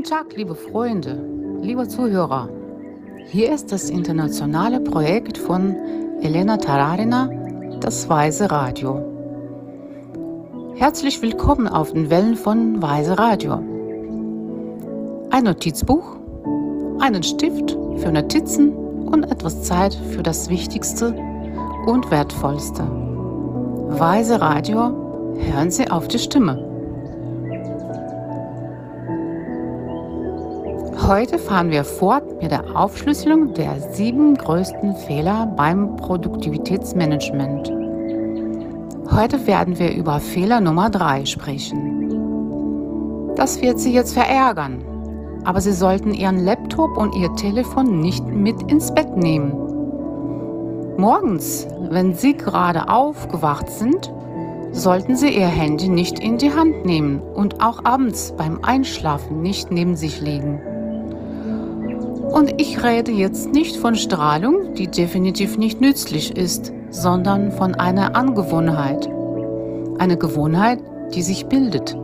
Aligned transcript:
Guten 0.00 0.12
Tag, 0.12 0.34
liebe 0.34 0.54
Freunde, 0.54 1.22
liebe 1.60 1.86
Zuhörer. 1.86 2.48
Hier 3.26 3.52
ist 3.52 3.70
das 3.70 3.90
internationale 3.90 4.80
Projekt 4.80 5.36
von 5.36 5.76
Elena 6.22 6.56
Tararina, 6.56 7.28
das 7.80 8.08
Weise 8.08 8.50
Radio. 8.50 9.04
Herzlich 10.76 11.20
willkommen 11.20 11.68
auf 11.68 11.92
den 11.92 12.08
Wellen 12.08 12.36
von 12.36 12.80
Weise 12.80 13.18
Radio. 13.18 13.56
Ein 15.28 15.44
Notizbuch, 15.44 16.16
einen 17.00 17.22
Stift 17.22 17.76
für 17.96 18.10
Notizen 18.10 18.72
und 19.04 19.24
etwas 19.24 19.64
Zeit 19.64 19.94
für 20.12 20.22
das 20.22 20.48
Wichtigste 20.48 21.14
und 21.84 22.10
Wertvollste. 22.10 22.84
Weise 23.90 24.40
Radio, 24.40 25.34
hören 25.36 25.70
Sie 25.70 25.90
auf 25.90 26.08
die 26.08 26.18
Stimme. 26.18 26.69
Heute 31.10 31.38
fahren 31.40 31.72
wir 31.72 31.82
fort 31.82 32.40
mit 32.40 32.52
der 32.52 32.76
Aufschlüsselung 32.76 33.52
der 33.54 33.80
sieben 33.80 34.36
größten 34.36 34.94
Fehler 34.94 35.52
beim 35.56 35.96
Produktivitätsmanagement. 35.96 37.72
Heute 39.10 39.44
werden 39.44 39.76
wir 39.80 39.92
über 39.92 40.20
Fehler 40.20 40.60
Nummer 40.60 40.88
drei 40.88 41.24
sprechen. 41.24 43.34
Das 43.34 43.60
wird 43.60 43.80
Sie 43.80 43.92
jetzt 43.92 44.12
verärgern, 44.12 44.84
aber 45.42 45.60
Sie 45.60 45.72
sollten 45.72 46.14
Ihren 46.14 46.44
Laptop 46.44 46.96
und 46.96 47.16
Ihr 47.16 47.34
Telefon 47.34 47.98
nicht 47.98 48.24
mit 48.24 48.70
ins 48.70 48.94
Bett 48.94 49.16
nehmen. 49.16 49.50
Morgens, 50.96 51.66
wenn 51.90 52.14
Sie 52.14 52.36
gerade 52.36 52.88
aufgewacht 52.88 53.68
sind, 53.68 54.14
sollten 54.70 55.16
Sie 55.16 55.30
Ihr 55.30 55.48
Handy 55.48 55.88
nicht 55.88 56.20
in 56.20 56.38
die 56.38 56.52
Hand 56.52 56.86
nehmen 56.86 57.20
und 57.34 57.64
auch 57.64 57.84
abends 57.84 58.32
beim 58.38 58.60
Einschlafen 58.62 59.42
nicht 59.42 59.72
neben 59.72 59.96
sich 59.96 60.20
legen. 60.20 60.60
Und 62.32 62.60
ich 62.60 62.82
rede 62.82 63.10
jetzt 63.10 63.52
nicht 63.52 63.76
von 63.76 63.96
Strahlung, 63.96 64.74
die 64.74 64.86
definitiv 64.86 65.58
nicht 65.58 65.80
nützlich 65.80 66.36
ist, 66.36 66.72
sondern 66.90 67.50
von 67.50 67.74
einer 67.74 68.14
Angewohnheit. 68.14 69.08
Eine 69.98 70.16
Gewohnheit, 70.16 70.78
die 71.14 71.22
sich 71.22 71.46
bildet. 71.46 71.96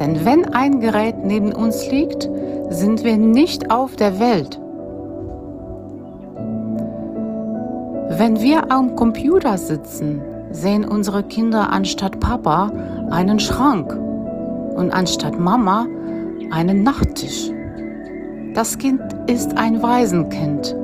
Denn 0.00 0.24
wenn 0.24 0.44
ein 0.52 0.80
Gerät 0.80 1.24
neben 1.24 1.52
uns 1.52 1.90
liegt, 1.90 2.28
sind 2.68 3.04
wir 3.04 3.16
nicht 3.16 3.70
auf 3.70 3.96
der 3.96 4.18
Welt. 4.18 4.60
Wenn 8.18 8.40
wir 8.40 8.72
am 8.72 8.96
Computer 8.96 9.56
sitzen, 9.56 10.20
sehen 10.50 10.84
unsere 10.84 11.22
Kinder 11.22 11.70
anstatt 11.70 12.18
Papa 12.18 12.72
einen 13.10 13.38
Schrank 13.38 13.92
und 14.76 14.90
anstatt 14.90 15.38
Mama 15.38 15.86
einen 16.50 16.82
Nachttisch. 16.82 17.50
Das 18.56 18.78
Kind 18.78 19.02
ist 19.26 19.58
ein 19.58 19.82
Waisenkind. 19.82 20.74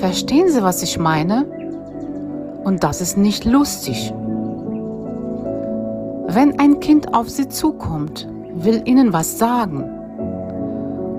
Verstehen 0.00 0.48
Sie, 0.48 0.62
was 0.62 0.82
ich 0.82 0.98
meine? 0.98 1.44
Und 2.64 2.82
das 2.82 3.02
ist 3.02 3.18
nicht 3.18 3.44
lustig. 3.44 4.14
Wenn 6.28 6.58
ein 6.58 6.80
Kind 6.80 7.12
auf 7.12 7.28
Sie 7.28 7.50
zukommt, 7.50 8.26
will 8.54 8.80
Ihnen 8.86 9.12
was 9.12 9.38
sagen 9.38 9.84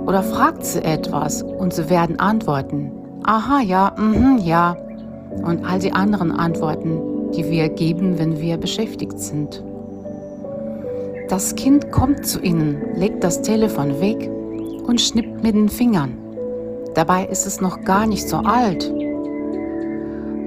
oder 0.08 0.23
fragt 0.23 0.66
Sie 0.66 0.83
etwas 0.83 1.44
und 1.44 1.75
Sie 1.75 1.88
werden 1.91 2.17
antworten, 2.17 2.91
aha, 3.23 3.61
ja, 3.61 3.94
mhm, 3.95 4.39
ja 4.39 4.75
und 5.44 5.64
all 5.64 5.77
die 5.77 5.94
anderen 5.94 6.31
Antworten, 6.31 7.30
die 7.36 7.47
wir 7.52 7.69
geben, 7.69 8.17
wenn 8.17 8.41
wir 8.41 8.58
beschäftigt 8.58 9.19
sind. 9.19 9.64
Das 11.30 11.53
Kind 11.53 11.91
kommt 11.91 12.25
zu 12.25 12.39
Ihnen, 12.41 12.81
legt 12.95 13.23
das 13.23 13.44
Telefon 13.44 14.02
weg 14.02 14.31
und 14.84 15.02
schnippt 15.02 15.44
mit 15.44 15.56
den 15.56 15.70
Fingern. 15.70 16.17
Dabei 16.95 17.26
ist 17.26 17.45
es 17.45 17.59
noch 17.62 17.84
gar 17.84 18.06
nicht 18.06 18.28
so 18.28 18.38
alt. 18.38 18.92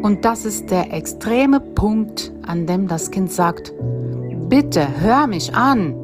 Und 0.03 0.25
das 0.25 0.45
ist 0.45 0.71
der 0.71 0.93
extreme 0.93 1.61
Punkt, 1.61 2.33
an 2.47 2.67
dem 2.67 2.87
das 2.87 3.11
Kind 3.11 3.33
sagt, 3.33 3.73
bitte 4.49 4.87
hör 5.01 5.27
mich 5.27 5.55
an. 5.55 5.95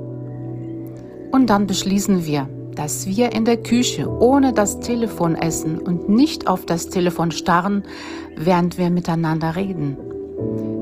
Und 1.31 1.49
dann 1.49 1.67
beschließen 1.67 2.27
wir, 2.27 2.49
dass 2.75 3.07
wir 3.07 3.33
in 3.33 3.45
der 3.45 3.59
Küche 3.59 4.09
ohne 4.09 4.53
das 4.53 4.81
Telefon 4.81 5.35
essen 5.37 5.79
und 5.79 6.09
nicht 6.09 6.49
auf 6.49 6.67
das 6.67 6.89
Telefon 6.89 7.31
starren, 7.31 7.85
während 8.37 8.79
wir 8.79 8.91
miteinander 8.91 9.57
reden. 9.57 9.97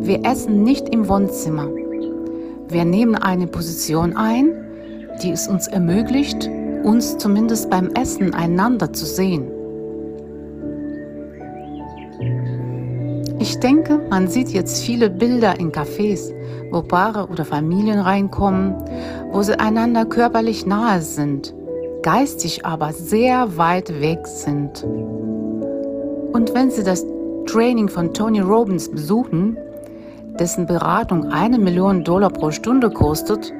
Wir 0.01 0.25
essen 0.25 0.63
nicht 0.63 0.89
im 0.89 1.09
Wohnzimmer. 1.09 1.69
Wir 2.69 2.85
nehmen 2.85 3.17
eine 3.17 3.47
Position 3.47 4.17
ein, 4.17 4.55
die 5.23 5.31
es 5.31 5.49
uns 5.49 5.67
ermöglicht, 5.67 6.49
uns 6.83 7.19
zumindest 7.19 7.71
beim 7.71 7.91
Essen 7.95 8.35
einander 8.35 8.93
zu 8.93 9.07
sehen. 9.07 9.51
Ich 13.39 13.59
denke, 13.59 14.01
man 14.11 14.29
sieht 14.29 14.51
jetzt 14.51 14.83
viele 14.83 15.09
Bilder 15.09 15.59
in 15.59 15.73
Cafés, 15.73 16.33
wo 16.71 16.83
Paare 16.83 17.27
oder 17.29 17.45
Familien 17.45 17.99
reinkommen, 17.99 18.75
wo 19.33 19.43
sie 19.43 19.59
einander 19.59 20.05
körperlich 20.05 20.67
nahe 20.67 21.01
sind, 21.01 21.55
geistig 22.03 22.67
aber 22.67 22.93
sehr 22.93 23.57
weit 23.57 24.01
weg 24.01 24.27
sind. 24.27 24.85
Und 26.33 26.55
wenn 26.55 26.71
sie 26.71 26.85
das 26.85 27.05
Training 27.47 27.89
von 27.89 28.13
Tony 28.13 28.41
Robbins 28.41 28.91
besuchen, 28.91 29.57
dessen 30.39 30.67
Beratung 30.67 31.25
eine 31.33 31.59
Million 31.59 32.05
Dollar 32.05 32.31
pro 32.31 32.51
Stunde 32.51 32.91
kostet, 32.91 33.53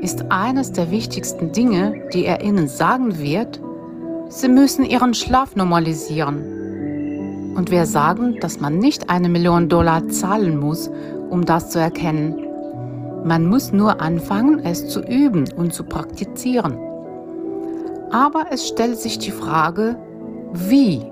ist 0.00 0.30
eines 0.30 0.72
der 0.72 0.90
wichtigsten 0.90 1.52
Dinge, 1.52 2.08
die 2.12 2.24
er 2.24 2.42
Ihnen 2.42 2.68
sagen 2.68 3.18
wird, 3.18 3.60
Sie 4.30 4.48
müssen 4.48 4.84
Ihren 4.84 5.14
Schlaf 5.14 5.56
normalisieren. 5.56 7.54
Und 7.56 7.70
wir 7.70 7.86
sagen, 7.86 8.38
dass 8.40 8.60
man 8.60 8.78
nicht 8.78 9.10
eine 9.10 9.28
Million 9.28 9.68
Dollar 9.68 10.06
zahlen 10.08 10.60
muss, 10.60 10.90
um 11.30 11.44
das 11.44 11.70
zu 11.70 11.78
erkennen. 11.78 12.34
Man 13.24 13.46
muss 13.46 13.72
nur 13.72 14.00
anfangen, 14.00 14.60
es 14.64 14.88
zu 14.88 15.00
üben 15.00 15.44
und 15.56 15.72
zu 15.72 15.84
praktizieren. 15.84 16.78
Aber 18.10 18.46
es 18.50 18.68
stellt 18.68 18.98
sich 18.98 19.18
die 19.18 19.32
Frage, 19.32 19.96
wie? 20.52 21.02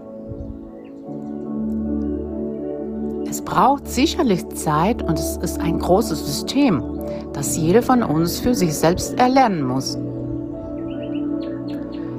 Es 3.28 3.42
braucht 3.42 3.88
sicherlich 3.88 4.48
Zeit 4.50 5.02
und 5.02 5.18
es 5.18 5.36
ist 5.38 5.60
ein 5.60 5.78
großes 5.78 6.24
System 6.24 6.96
das 7.36 7.56
jeder 7.58 7.82
von 7.82 8.02
uns 8.02 8.40
für 8.40 8.54
sich 8.54 8.74
selbst 8.74 9.18
erlernen 9.18 9.62
muss. 9.62 9.98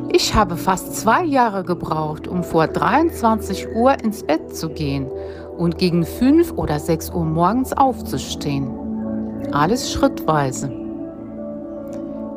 Ich 0.09 0.34
habe 0.34 0.56
fast 0.56 0.96
zwei 0.96 1.23
Jahre 1.23 1.63
gebraucht, 1.63 2.28
um 2.28 2.44
vor 2.44 2.67
23 2.67 3.75
Uhr 3.75 3.94
ins 4.03 4.23
Bett 4.23 4.56
zu 4.56 4.69
gehen 4.69 5.07
und 5.57 5.79
gegen 5.79 6.06
5 6.06 6.53
oder 6.53 6.79
6 6.79 7.09
Uhr 7.09 7.25
morgens 7.25 7.73
aufzustehen. 7.73 8.69
Alles 9.51 9.91
schrittweise. 9.91 10.72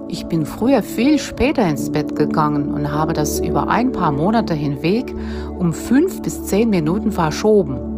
Ich 0.09 0.27
bin 0.27 0.45
früher 0.45 0.83
viel 0.83 1.19
später 1.19 1.69
ins 1.69 1.93
Bett 1.93 2.17
gegangen 2.17 2.73
und 2.73 2.91
habe 2.91 3.13
das 3.13 3.41
über 3.41 3.69
ein 3.69 3.93
paar 3.93 4.11
Monate 4.11 4.55
hinweg 4.55 5.15
um 5.59 5.73
5 5.73 6.23
bis 6.23 6.45
10 6.47 6.71
Minuten 6.71 7.13
verschoben. 7.13 7.90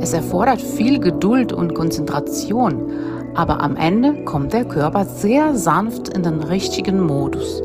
Es 0.00 0.12
erfordert 0.12 0.60
viel 0.60 0.98
Geduld 0.98 1.52
und 1.52 1.74
Konzentration, 1.74 2.90
aber 3.34 3.60
am 3.60 3.76
Ende 3.76 4.24
kommt 4.24 4.52
der 4.52 4.64
Körper 4.64 5.04
sehr 5.04 5.54
sanft 5.54 6.08
in 6.08 6.22
den 6.22 6.40
richtigen 6.40 7.00
Modus. 7.00 7.62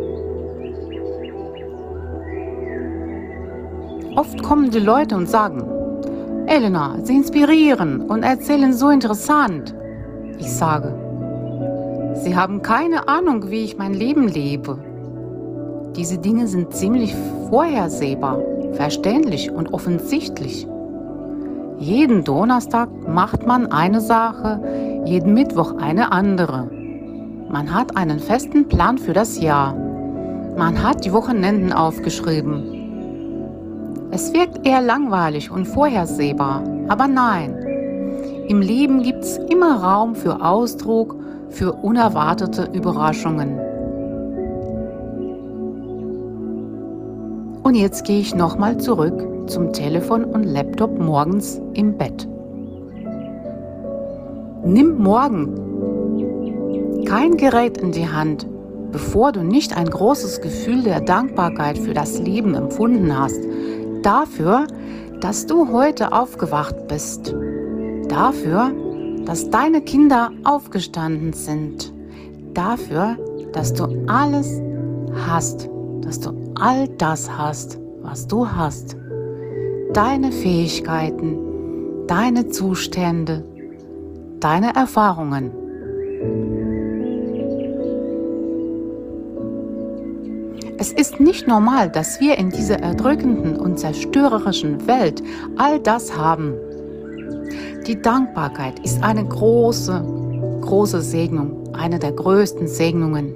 Oft 4.16 4.42
kommen 4.44 4.72
die 4.72 4.80
Leute 4.80 5.16
und 5.16 5.30
sagen, 5.30 5.64
Elena, 6.48 6.98
Sie 7.04 7.16
inspirieren 7.16 8.02
und 8.02 8.24
erzählen 8.24 8.74
so 8.74 8.90
interessant. 8.90 9.76
Ich 10.40 10.52
sage, 10.52 10.94
Sie 12.16 12.36
haben 12.36 12.62
keine 12.62 13.08
Ahnung, 13.08 13.50
wie 13.52 13.64
ich 13.64 13.78
mein 13.78 13.94
Leben 13.94 14.28
lebe. 14.28 14.80
Diese 15.96 16.18
Dinge 16.18 16.48
sind 16.48 16.74
ziemlich 16.74 17.16
vorhersehbar, 17.50 18.40
verständlich 18.74 19.52
und 19.52 19.74
offensichtlich. 19.74 20.68
Jeden 21.80 22.24
Donnerstag 22.26 22.90
macht 23.08 23.48
man 23.48 23.72
eine 23.72 24.02
Sache, 24.02 24.60
jeden 25.06 25.34
Mittwoch 25.34 25.78
eine 25.78 26.12
andere. 26.12 26.70
Man 27.50 27.74
hat 27.74 27.96
einen 27.96 28.20
festen 28.20 28.68
Plan 28.68 28.98
für 28.98 29.14
das 29.14 29.40
Jahr. 29.40 29.74
Man 30.58 30.84
hat 30.84 31.06
die 31.06 31.14
Wochenenden 31.14 31.72
aufgeschrieben. 31.72 34.10
Es 34.12 34.34
wirkt 34.34 34.68
eher 34.68 34.82
langweilig 34.82 35.52
und 35.52 35.66
vorhersehbar, 35.66 36.64
aber 36.90 37.08
nein. 37.08 37.56
Im 38.50 38.60
Leben 38.60 39.02
gibt 39.02 39.24
es 39.24 39.38
immer 39.38 39.82
Raum 39.82 40.16
für 40.16 40.44
Ausdruck, 40.44 41.16
für 41.48 41.72
unerwartete 41.72 42.68
Überraschungen. 42.74 43.58
Und 47.64 47.76
jetzt 47.76 48.04
gehe 48.04 48.20
ich 48.20 48.36
nochmal 48.36 48.78
zurück 48.80 49.39
zum 49.50 49.74
Telefon 49.74 50.24
und 50.24 50.44
Laptop 50.44 50.98
morgens 51.00 51.60
im 51.74 51.98
Bett. 51.98 52.28
Nimm 54.64 54.98
morgen 55.02 55.56
kein 57.06 57.38
Gerät 57.38 57.78
in 57.78 57.92
die 57.92 58.08
Hand, 58.08 58.48
bevor 58.92 59.32
du 59.32 59.44
nicht 59.44 59.76
ein 59.76 59.90
großes 59.90 60.42
Gefühl 60.42 60.84
der 60.84 61.02
Dankbarkeit 61.02 61.78
für 61.78 61.94
das 61.94 62.20
Leben 62.20 62.54
empfunden 62.56 63.18
hast, 63.18 63.40
dafür, 64.04 64.68
dass 65.22 65.48
du 65.48 65.72
heute 65.72 66.12
aufgewacht 66.14 66.88
bist, 66.88 67.36
dafür, 68.08 68.72
dass 69.26 69.50
deine 69.50 69.82
Kinder 69.82 70.32
aufgestanden 70.44 71.34
sind, 71.34 71.92
dafür, 72.54 73.18
dass 73.54 73.74
du 73.74 73.86
alles 74.08 74.62
hast, 75.28 75.70
dass 76.02 76.20
du 76.20 76.32
all 76.60 76.88
das 76.98 77.30
hast, 77.38 77.80
was 78.02 78.28
du 78.28 78.48
hast, 78.48 78.96
deine 79.94 80.32
Fähigkeiten, 80.32 81.38
deine 82.08 82.48
Zustände, 82.48 83.44
deine 84.40 84.76
Erfahrungen. 84.76 85.52
Es 90.78 90.94
ist 90.94 91.20
nicht 91.20 91.48
normal, 91.48 91.90
dass 91.90 92.22
wir 92.22 92.38
in 92.38 92.52
dieser 92.52 92.80
erdrückenden 92.80 93.58
und 93.58 93.80
zerstörerischen 93.80 94.88
Welt 94.88 95.22
all 95.58 95.80
das 95.80 96.16
haben. 96.16 96.54
Die 97.86 98.00
Dankbarkeit 98.00 98.80
ist 98.86 99.04
eine 99.04 99.26
große, 99.26 100.06
große 100.62 101.02
Segnung, 101.02 101.74
eine 101.74 101.98
der 101.98 102.12
größten 102.12 102.68
Segnungen. 102.68 103.34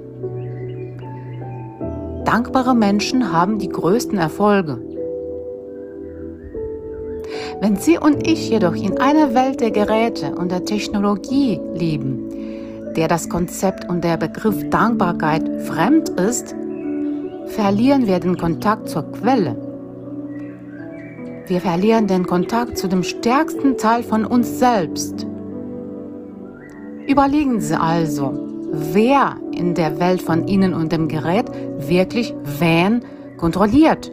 Dankbare 2.24 2.74
Menschen 2.74 3.32
haben 3.32 3.58
die 3.58 3.68
größten 3.68 4.16
Erfolge. 4.16 4.93
Wenn 7.64 7.76
Sie 7.76 7.96
und 7.96 8.26
ich 8.26 8.50
jedoch 8.50 8.74
in 8.74 8.98
einer 8.98 9.34
Welt 9.34 9.62
der 9.62 9.70
Geräte 9.70 10.34
und 10.34 10.52
der 10.52 10.66
Technologie 10.66 11.58
leben, 11.72 12.92
der 12.94 13.08
das 13.08 13.30
Konzept 13.30 13.88
und 13.88 14.04
der 14.04 14.18
Begriff 14.18 14.68
Dankbarkeit 14.68 15.48
fremd 15.62 16.10
ist, 16.10 16.54
verlieren 17.46 18.06
wir 18.06 18.20
den 18.20 18.36
Kontakt 18.36 18.90
zur 18.90 19.10
Quelle. 19.12 19.56
Wir 21.46 21.58
verlieren 21.62 22.06
den 22.06 22.26
Kontakt 22.26 22.76
zu 22.76 22.86
dem 22.86 23.02
stärksten 23.02 23.78
Teil 23.78 24.02
von 24.02 24.26
uns 24.26 24.58
selbst. 24.58 25.26
Überlegen 27.06 27.62
Sie 27.62 27.80
also, 27.80 28.46
wer 28.92 29.38
in 29.52 29.74
der 29.74 29.98
Welt 29.98 30.20
von 30.20 30.46
Ihnen 30.48 30.74
und 30.74 30.92
dem 30.92 31.08
Gerät 31.08 31.46
wirklich 31.78 32.34
wen 32.58 33.00
kontrolliert. 33.38 34.10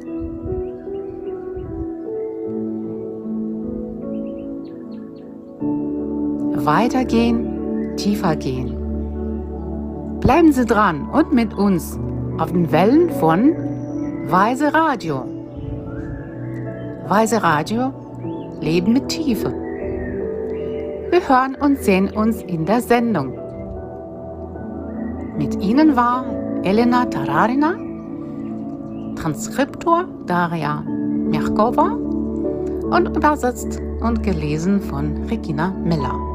Weitergehen, 6.65 7.95
tiefer 7.97 8.35
gehen. 8.35 8.77
Bleiben 10.19 10.51
Sie 10.51 10.65
dran 10.65 11.09
und 11.09 11.33
mit 11.33 11.53
uns 11.53 11.99
auf 12.37 12.51
den 12.51 12.71
Wellen 12.71 13.09
von 13.09 13.53
Weise 14.27 14.73
Radio. 14.73 15.25
Weise 17.07 17.41
Radio, 17.41 17.91
Leben 18.61 18.93
mit 18.93 19.09
Tiefe. 19.09 19.51
Wir 21.09 21.27
hören 21.27 21.55
und 21.55 21.79
sehen 21.79 22.09
uns 22.11 22.41
in 22.43 22.65
der 22.65 22.81
Sendung. 22.81 23.33
Mit 25.37 25.61
Ihnen 25.61 25.95
war 25.95 26.25
Elena 26.63 27.05
Tararina, 27.05 27.73
Transkriptor 29.15 30.05
Daria 30.27 30.83
Merkova 30.85 31.97
und 32.91 33.15
übersetzt 33.15 33.81
und 34.01 34.21
gelesen 34.21 34.81
von 34.81 35.23
Regina 35.23 35.71
Miller. 35.83 36.30